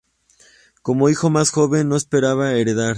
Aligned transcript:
Como 0.81 1.09
hijo 1.09 1.29
más 1.29 1.51
joven, 1.51 1.87
no 1.87 1.95
esperaba 1.95 2.53
heredar. 2.53 2.89